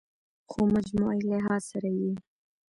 [0.49, 2.11] خو مجموعي لحاظ سره ئې